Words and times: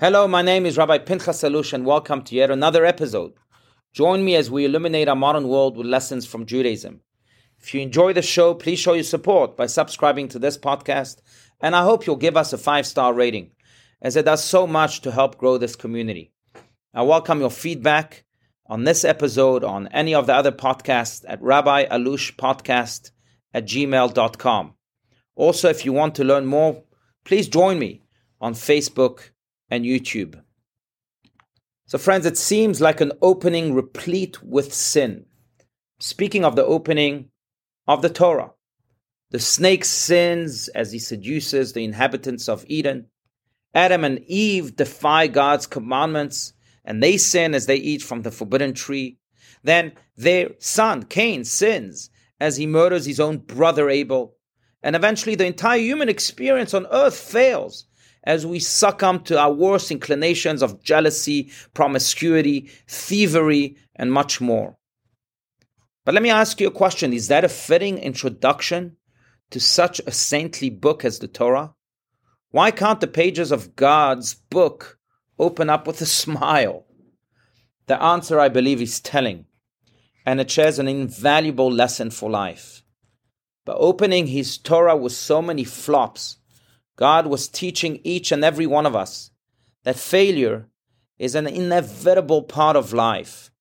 Hello, 0.00 0.28
my 0.28 0.42
name 0.42 0.64
is 0.64 0.78
Rabbi 0.78 0.98
Pinchas 0.98 1.42
Allouche, 1.42 1.72
and 1.72 1.84
welcome 1.84 2.22
to 2.22 2.36
yet 2.36 2.52
another 2.52 2.86
episode. 2.86 3.32
Join 3.92 4.24
me 4.24 4.36
as 4.36 4.48
we 4.48 4.64
illuminate 4.64 5.08
our 5.08 5.16
modern 5.16 5.48
world 5.48 5.76
with 5.76 5.88
lessons 5.88 6.24
from 6.24 6.46
Judaism. 6.46 7.00
If 7.58 7.74
you 7.74 7.80
enjoy 7.80 8.12
the 8.12 8.22
show, 8.22 8.54
please 8.54 8.78
show 8.78 8.92
your 8.92 9.02
support 9.02 9.56
by 9.56 9.66
subscribing 9.66 10.28
to 10.28 10.38
this 10.38 10.56
podcast, 10.56 11.16
and 11.60 11.74
I 11.74 11.82
hope 11.82 12.06
you'll 12.06 12.14
give 12.14 12.36
us 12.36 12.52
a 12.52 12.58
five 12.58 12.86
star 12.86 13.12
rating, 13.12 13.50
as 14.00 14.14
it 14.14 14.24
does 14.24 14.44
so 14.44 14.68
much 14.68 15.00
to 15.00 15.10
help 15.10 15.36
grow 15.36 15.58
this 15.58 15.74
community. 15.74 16.30
I 16.94 17.02
welcome 17.02 17.40
your 17.40 17.50
feedback 17.50 18.24
on 18.66 18.84
this 18.84 19.04
episode, 19.04 19.64
on 19.64 19.88
any 19.88 20.14
of 20.14 20.28
the 20.28 20.34
other 20.34 20.52
podcasts 20.52 21.24
at 21.26 21.42
Rabbi 21.42 21.86
Allouche 21.86 22.36
Podcast 22.36 23.10
at 23.52 23.66
gmail.com. 23.66 24.74
Also, 25.34 25.68
if 25.68 25.84
you 25.84 25.92
want 25.92 26.14
to 26.14 26.22
learn 26.22 26.46
more, 26.46 26.84
please 27.24 27.48
join 27.48 27.80
me 27.80 28.04
on 28.40 28.54
Facebook 28.54 29.30
and 29.70 29.84
YouTube. 29.84 30.40
So, 31.86 31.98
friends, 31.98 32.26
it 32.26 32.36
seems 32.36 32.80
like 32.80 33.00
an 33.00 33.12
opening 33.22 33.74
replete 33.74 34.42
with 34.42 34.74
sin. 34.74 35.24
Speaking 36.00 36.44
of 36.44 36.54
the 36.54 36.64
opening 36.64 37.30
of 37.86 38.02
the 38.02 38.10
Torah, 38.10 38.52
the 39.30 39.38
snake 39.38 39.84
sins 39.84 40.68
as 40.68 40.92
he 40.92 40.98
seduces 40.98 41.72
the 41.72 41.84
inhabitants 41.84 42.48
of 42.48 42.64
Eden. 42.68 43.06
Adam 43.74 44.04
and 44.04 44.20
Eve 44.26 44.76
defy 44.76 45.26
God's 45.26 45.66
commandments 45.66 46.54
and 46.84 47.02
they 47.02 47.18
sin 47.18 47.54
as 47.54 47.66
they 47.66 47.76
eat 47.76 48.02
from 48.02 48.22
the 48.22 48.30
forbidden 48.30 48.72
tree. 48.72 49.18
Then 49.62 49.92
their 50.16 50.50
son, 50.58 51.02
Cain, 51.02 51.44
sins 51.44 52.08
as 52.40 52.56
he 52.56 52.66
murders 52.66 53.04
his 53.04 53.20
own 53.20 53.38
brother 53.38 53.90
Abel. 53.90 54.36
And 54.82 54.96
eventually 54.96 55.34
the 55.34 55.46
entire 55.46 55.80
human 55.80 56.08
experience 56.08 56.72
on 56.72 56.86
earth 56.90 57.18
fails 57.18 57.86
as 58.24 58.46
we 58.46 58.58
succumb 58.58 59.20
to 59.24 59.38
our 59.38 59.52
worst 59.52 59.90
inclinations 59.90 60.62
of 60.62 60.82
jealousy, 60.82 61.50
promiscuity, 61.74 62.70
thievery, 62.86 63.76
and 63.96 64.12
much 64.12 64.40
more. 64.40 64.76
But 66.04 66.14
let 66.14 66.22
me 66.22 66.30
ask 66.30 66.60
you 66.60 66.68
a 66.68 66.72
question 66.72 67.12
Is 67.12 67.28
that 67.28 67.44
a 67.44 67.48
fitting 67.48 67.98
introduction 67.98 68.96
to 69.50 69.60
such 69.60 70.00
a 70.00 70.10
saintly 70.10 70.70
book 70.70 71.04
as 71.04 71.18
the 71.18 71.28
Torah? 71.28 71.74
Why 72.50 72.70
can't 72.70 73.00
the 73.00 73.06
pages 73.06 73.52
of 73.52 73.76
God's 73.76 74.34
book 74.34 74.98
open 75.38 75.68
up 75.68 75.86
with 75.86 76.00
a 76.00 76.06
smile? 76.22 76.86
The 77.86 78.02
answer, 78.02 78.38
I 78.38 78.48
believe, 78.48 78.82
is 78.82 79.00
telling, 79.00 79.46
and 80.26 80.40
it 80.40 80.50
shares 80.50 80.78
an 80.78 80.88
invaluable 80.88 81.70
lesson 81.70 82.10
for 82.10 82.30
life. 82.30 82.82
By 83.64 83.74
opening 83.74 84.28
his 84.28 84.58
Torah 84.58 84.96
with 84.96 85.12
so 85.12 85.42
many 85.42 85.64
flops, 85.64 86.38
God 86.98 87.28
was 87.28 87.46
teaching 87.46 88.00
each 88.02 88.32
and 88.32 88.44
every 88.44 88.66
one 88.66 88.84
of 88.84 88.96
us 88.96 89.30
that 89.84 89.96
failure 89.96 90.66
is 91.16 91.36
an 91.36 91.46
inevitable 91.46 92.42
part 92.42 92.74
of 92.74 92.92
life. 92.92 93.52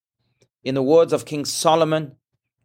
In 0.63 0.73
the 0.73 0.81
words 0.81 1.13
of 1.13 1.25
King 1.25 1.45
Solomon 1.45 2.16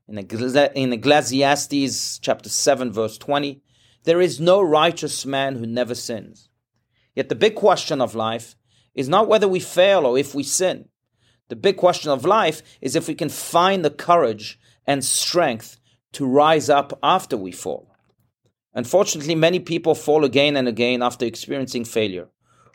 in 0.08 0.16
in 0.16 0.92
Ecclesiastes 0.94 2.18
chapter 2.20 2.48
7 2.48 2.90
verse 2.90 3.18
20, 3.18 3.62
there 4.04 4.22
is 4.22 4.40
no 4.40 4.62
righteous 4.62 5.26
man 5.26 5.56
who 5.56 5.66
never 5.66 5.94
sins. 5.94 6.48
Yet 7.14 7.28
the 7.28 7.34
big 7.34 7.54
question 7.54 8.00
of 8.00 8.14
life 8.14 8.56
is 8.94 9.10
not 9.10 9.28
whether 9.28 9.46
we 9.46 9.60
fail 9.60 10.06
or 10.06 10.16
if 10.16 10.34
we 10.34 10.42
sin. 10.42 10.88
The 11.50 11.56
big 11.56 11.76
question 11.76 12.10
of 12.10 12.24
life 12.24 12.62
is 12.80 12.96
if 12.96 13.08
we 13.08 13.14
can 13.14 13.28
find 13.28 13.84
the 13.84 13.90
courage 13.90 14.58
and 14.86 15.04
strength 15.04 15.78
to 16.12 16.26
rise 16.26 16.70
up 16.70 16.98
after 17.02 17.36
we 17.36 17.52
fall. 17.52 17.91
Unfortunately, 18.74 19.34
many 19.34 19.60
people 19.60 19.94
fall 19.94 20.24
again 20.24 20.56
and 20.56 20.66
again 20.66 21.02
after 21.02 21.26
experiencing 21.26 21.84
failure. 21.84 22.28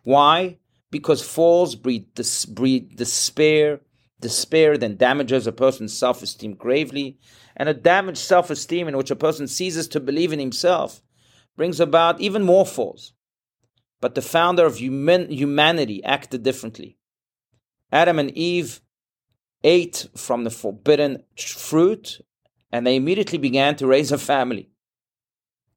Why? 0.03 0.57
Because 0.91 1.21
falls 1.21 1.75
breed, 1.75 2.13
dis- 2.13 2.45
breed 2.45 2.95
despair. 2.95 3.81
Despair 4.19 4.77
then 4.77 4.97
damages 4.97 5.45
a 5.45 5.51
person's 5.51 5.95
self 5.95 6.23
esteem 6.23 6.55
gravely, 6.55 7.19
and 7.55 7.69
a 7.69 7.73
damaged 7.73 8.19
self 8.19 8.49
esteem 8.49 8.87
in 8.87 8.97
which 8.97 9.11
a 9.11 9.15
person 9.15 9.47
ceases 9.47 9.87
to 9.89 9.99
believe 9.99 10.33
in 10.33 10.39
himself 10.39 11.01
brings 11.55 11.79
about 11.79 12.21
even 12.21 12.43
more 12.43 12.65
falls. 12.65 13.13
But 13.99 14.15
the 14.15 14.21
founder 14.21 14.65
of 14.65 14.77
human- 14.77 15.31
humanity 15.31 16.03
acted 16.03 16.43
differently. 16.43 16.97
Adam 17.91 18.19
and 18.19 18.31
Eve 18.31 18.81
ate 19.63 20.07
from 20.15 20.43
the 20.43 20.51
forbidden 20.51 21.23
fruit, 21.37 22.21
and 22.71 22.85
they 22.85 22.95
immediately 22.95 23.37
began 23.37 23.75
to 23.75 23.87
raise 23.87 24.11
a 24.11 24.17
family. 24.17 24.69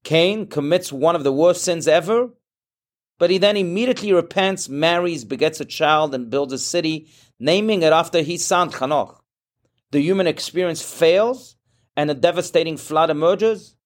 Cain 0.04 0.46
commits 0.46 0.92
one 0.92 1.14
of 1.14 1.24
the 1.24 1.32
worst 1.32 1.62
sins 1.62 1.86
ever, 1.86 2.30
but 3.18 3.30
he 3.30 3.38
then 3.38 3.56
immediately 3.56 4.12
repents, 4.12 4.68
marries, 4.68 5.24
begets 5.24 5.60
a 5.60 5.64
child, 5.64 6.14
and 6.14 6.30
builds 6.30 6.52
a 6.52 6.58
city, 6.58 7.08
naming 7.38 7.82
it 7.82 7.92
after 7.92 8.22
his 8.22 8.44
son 8.44 8.70
Hanoch. 8.70 9.20
The 9.90 10.00
human 10.00 10.26
experience 10.26 10.82
fails, 10.82 11.56
and 11.96 12.10
a 12.10 12.14
devastating 12.14 12.76
flood 12.76 13.10
emerges, 13.10 13.76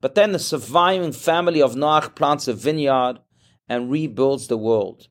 but 0.00 0.14
then 0.14 0.32
the 0.32 0.38
surviving 0.38 1.12
family 1.12 1.60
of 1.60 1.74
Noach 1.74 2.14
plants 2.14 2.46
a 2.46 2.52
vineyard 2.52 3.18
and 3.68 3.90
rebuilds 3.90 4.46
the 4.46 4.56
world. 4.56 5.08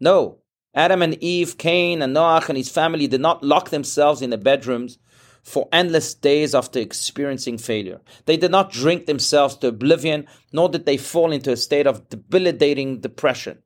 No, 0.00 0.40
Adam 0.74 1.02
and 1.02 1.14
Eve, 1.22 1.56
Cain 1.56 2.02
and 2.02 2.16
Noach 2.16 2.48
and 2.48 2.58
his 2.58 2.68
family 2.68 3.06
did 3.06 3.20
not 3.20 3.44
lock 3.44 3.70
themselves 3.70 4.22
in 4.22 4.30
their 4.30 4.38
bedrooms 4.38 4.98
for 5.44 5.68
endless 5.70 6.14
days 6.14 6.54
after 6.54 6.80
experiencing 6.80 7.58
failure. 7.58 8.00
They 8.24 8.38
did 8.38 8.50
not 8.50 8.72
drink 8.72 9.04
themselves 9.04 9.56
to 9.56 9.68
oblivion, 9.68 10.26
nor 10.52 10.70
did 10.70 10.86
they 10.86 10.96
fall 10.96 11.32
into 11.32 11.52
a 11.52 11.56
state 11.56 11.86
of 11.86 12.08
debilitating 12.08 13.00
depression. 13.00 13.58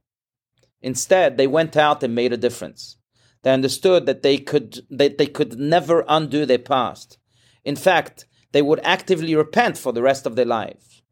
Instead, 0.83 1.37
they 1.37 1.47
went 1.47 1.77
out 1.77 2.03
and 2.03 2.15
made 2.15 2.33
a 2.33 2.37
difference. 2.37 2.97
They 3.43 3.53
understood 3.53 4.07
that 4.07 4.23
they 4.23 4.39
could 4.39 4.81
that 4.91 5.19
they 5.19 5.27
could 5.27 5.59
never 5.59 6.05
undo 6.09 6.45
their 6.45 6.59
past. 6.59 7.19
In 7.65 7.77
fact, 7.77 8.27
they 8.51 8.63
would 8.63 8.81
actively 8.83 9.37
repent 9.37 9.79
for 9.79 9.93
the 9.93 10.03
rest 10.03 10.27
of 10.27 10.35
their 10.35 10.45
lives. 10.45 11.03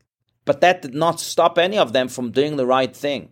But 0.44 0.60
that 0.60 0.82
did 0.82 0.94
not 0.94 1.20
stop 1.20 1.58
any 1.58 1.78
of 1.78 1.92
them 1.92 2.08
from 2.08 2.32
doing 2.32 2.56
the 2.56 2.66
right 2.66 2.94
thing, 2.94 3.30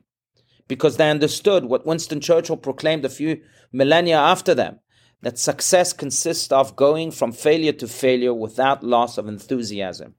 because 0.69 0.97
they 0.97 1.11
understood 1.11 1.65
what 1.65 1.87
Winston 1.87 2.21
Churchill 2.21 2.57
proclaimed 2.57 3.05
a 3.05 3.09
few 3.09 3.41
millennia 3.73 4.19
after 4.19 4.55
them 4.55 4.79
that 5.23 5.39
success 5.39 5.93
consists 5.93 6.53
of 6.53 6.77
going 6.77 7.11
from 7.11 7.33
failure 7.33 7.73
to 7.73 7.89
failure 7.89 8.35
without 8.35 8.85
loss 8.85 9.17
of 9.19 9.27
enthusiasm. 9.27 10.15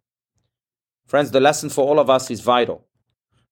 Friends, 1.06 1.32
the 1.32 1.40
lesson 1.40 1.70
for 1.70 1.86
all 1.86 2.00
of 2.00 2.10
us 2.10 2.32
is 2.32 2.42
vital. 2.42 2.88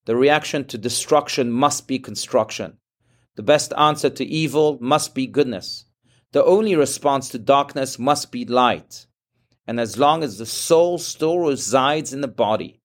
The 0.05 0.15
reaction 0.15 0.65
to 0.65 0.77
destruction 0.77 1.51
must 1.51 1.87
be 1.87 1.99
construction. 1.99 2.77
The 3.35 3.43
best 3.43 3.73
answer 3.77 4.09
to 4.09 4.25
evil 4.25 4.77
must 4.81 5.15
be 5.15 5.27
goodness. 5.27 5.85
The 6.33 6.43
only 6.43 6.75
response 6.75 7.29
to 7.29 7.39
darkness 7.39 7.99
must 7.99 8.31
be 8.31 8.45
light. 8.45 9.05
And 9.67 9.79
as 9.79 9.97
long 9.97 10.23
as 10.23 10.37
the 10.37 10.45
soul 10.45 10.97
still 10.97 11.39
resides 11.39 12.11
in 12.11 12.21
the 12.21 12.27
body, 12.27 12.81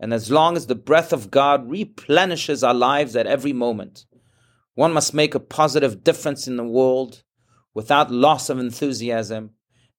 and 0.00 0.12
as 0.14 0.30
long 0.30 0.56
as 0.56 0.66
the 0.66 0.74
breath 0.74 1.12
of 1.12 1.30
God 1.30 1.68
replenishes 1.70 2.64
our 2.64 2.74
lives 2.74 3.14
at 3.16 3.26
every 3.26 3.52
moment, 3.52 4.06
one 4.74 4.92
must 4.92 5.14
make 5.14 5.34
a 5.34 5.40
positive 5.40 6.02
difference 6.02 6.48
in 6.48 6.56
the 6.56 6.64
world 6.64 7.22
without 7.74 8.10
loss 8.10 8.48
of 8.48 8.58
enthusiasm, 8.58 9.50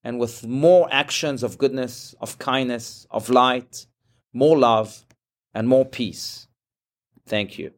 and 0.03 0.19
with 0.19 0.45
more 0.47 0.87
actions 0.91 1.43
of 1.43 1.57
goodness, 1.57 2.15
of 2.21 2.37
kindness, 2.39 3.05
of 3.11 3.29
light, 3.29 3.87
more 4.33 4.57
love, 4.57 5.05
and 5.53 5.67
more 5.67 5.85
peace. 5.85 6.47
Thank 7.25 7.57
you. 7.57 7.71